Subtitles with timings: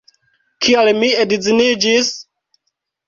[0.67, 2.11] Kial mi edziĝis?